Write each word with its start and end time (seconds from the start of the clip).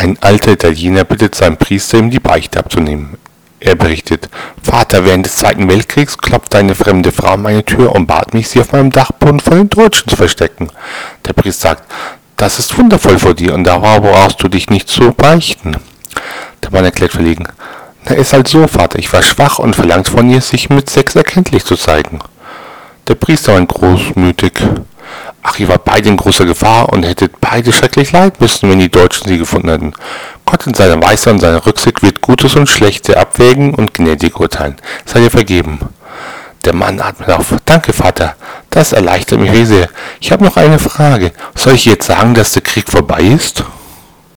Ein 0.00 0.16
alter 0.22 0.52
Italiener 0.52 1.04
bittet 1.04 1.34
seinen 1.34 1.58
Priester, 1.58 1.98
ihm 1.98 2.08
die 2.10 2.20
Beichte 2.20 2.58
abzunehmen. 2.58 3.18
Er 3.60 3.74
berichtet, 3.74 4.30
Vater, 4.62 5.04
während 5.04 5.26
des 5.26 5.36
Zweiten 5.36 5.68
Weltkriegs 5.68 6.16
klopfte 6.16 6.56
eine 6.56 6.74
fremde 6.74 7.12
Frau 7.12 7.34
an 7.34 7.42
meine 7.42 7.66
Tür 7.66 7.94
und 7.94 8.06
bat 8.06 8.32
mich, 8.32 8.48
sie 8.48 8.62
auf 8.62 8.72
meinem 8.72 8.90
Dachboden 8.90 9.40
vor 9.40 9.56
den 9.56 9.68
Deutschen 9.68 10.08
zu 10.08 10.16
verstecken. 10.16 10.70
Der 11.26 11.34
Priester 11.34 11.68
sagt, 11.68 11.92
das 12.38 12.58
ist 12.58 12.78
wundervoll 12.78 13.18
vor 13.18 13.34
dir 13.34 13.52
und 13.52 13.64
darauf 13.64 14.00
brauchst 14.00 14.42
du 14.42 14.48
dich 14.48 14.70
nicht 14.70 14.88
zu 14.88 15.12
beichten. 15.12 15.76
Der 16.64 16.70
Mann 16.70 16.86
erklärt 16.86 17.12
verlegen, 17.12 17.46
na, 18.06 18.14
ist 18.14 18.32
halt 18.32 18.48
so, 18.48 18.66
Vater, 18.68 18.98
ich 18.98 19.12
war 19.12 19.22
schwach 19.22 19.58
und 19.58 19.76
verlangt 19.76 20.08
von 20.08 20.30
ihr, 20.30 20.40
sich 20.40 20.70
mit 20.70 20.88
Sex 20.88 21.14
erkenntlich 21.14 21.66
zu 21.66 21.76
zeigen. 21.76 22.20
Der 23.06 23.16
Priester 23.16 23.52
war 23.52 23.66
großmütig. 23.66 24.62
Ihr 25.60 25.68
wart 25.68 25.84
beide 25.84 26.08
in 26.08 26.16
großer 26.16 26.46
Gefahr 26.46 26.88
und 26.88 27.04
hättet 27.04 27.38
beide 27.38 27.70
schrecklich 27.70 28.12
leid 28.12 28.40
müssen, 28.40 28.70
wenn 28.70 28.78
die 28.78 28.90
Deutschen 28.90 29.28
sie 29.28 29.36
gefunden 29.36 29.68
hätten. 29.68 29.92
Gott 30.46 30.66
in 30.66 30.72
seiner 30.72 31.02
Weisheit 31.02 31.34
und 31.34 31.40
seiner 31.40 31.66
Rücksicht 31.66 32.02
wird 32.02 32.22
Gutes 32.22 32.56
und 32.56 32.66
Schlechte 32.66 33.18
abwägen 33.18 33.74
und 33.74 33.92
gnädig 33.92 34.40
urteilen. 34.40 34.76
Sei 35.04 35.20
dir 35.20 35.30
vergeben. 35.30 35.80
Der 36.64 36.74
Mann 36.74 36.98
atmet 36.98 37.28
auf. 37.28 37.54
Danke, 37.66 37.92
Vater. 37.92 38.36
Das 38.70 38.92
erleichtert 38.92 39.38
mich 39.38 39.50
sehr. 39.68 39.90
Ich 40.18 40.32
habe 40.32 40.44
noch 40.44 40.56
eine 40.56 40.78
Frage. 40.78 41.32
Soll 41.54 41.74
ich 41.74 41.84
jetzt 41.84 42.06
sagen, 42.06 42.32
dass 42.32 42.52
der 42.52 42.62
Krieg 42.62 42.88
vorbei 42.88 43.20
ist? 43.20 43.62